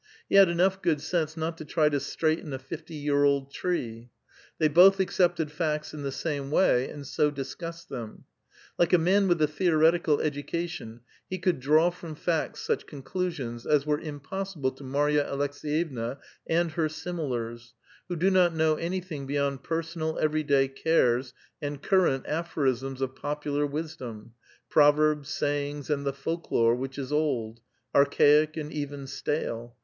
He 0.29 0.35
had 0.35 0.49
enough 0.49 0.81
good 0.81 0.99
sense 0.99 1.37
not 1.37 1.59
to 1.59 1.63
try 1.63 1.87
to 1.87 1.99
straighten 1.99 2.53
a 2.53 2.57
fifty 2.57 2.95
year 2.95 3.23
old 3.23 3.51
tree. 3.51 4.09
They 4.57 4.67
both 4.67 4.99
accepted 4.99 5.51
facts 5.51 5.93
in 5.93 6.01
the 6.01 6.11
same 6.11 6.49
way, 6.49 6.89
and 6.89 7.05
so 7.05 7.29
dis 7.29 7.53
cussed 7.53 7.87
them. 7.89 8.23
Like 8.79 8.93
a 8.93 8.97
man 8.97 9.27
wnth 9.27 9.41
a 9.41 9.45
theoretical 9.47 10.19
education, 10.19 11.01
he 11.29 11.37
could 11.37 11.59
draw 11.59 11.91
from 11.91 12.15
facts 12.15 12.61
such 12.61 12.87
conclusions 12.87 13.67
as 13.67 13.85
were 13.85 13.99
imiX)S8ible 13.99 14.75
to 14.77 14.83
Marya 14.83 15.23
Alekseyevna 15.23 16.17
and 16.47 16.71
her 16.71 16.89
similars, 16.89 17.75
who 18.09 18.15
do 18.15 18.31
not 18.31 18.55
know 18.55 18.77
any 18.77 19.01
thing 19.01 19.27
beyond 19.27 19.61
personal 19.61 20.17
every 20.17 20.41
day 20.41 20.67
cares 20.67 21.31
and 21.61 21.79
current 21.83 22.25
aphorisms 22.27 23.01
of 23.01 23.15
popular 23.15 23.67
wisdom,— 23.67 24.33
proverbs, 24.71 25.29
sayings, 25.29 25.91
and 25.91 26.07
the 26.07 26.11
folklore 26.13 26.73
which 26.73 26.97
is 26.97 27.11
old, 27.11 27.59
archaic, 27.93 28.57
and 28.57 28.73
even 28.73 29.05
stale. 29.05 29.75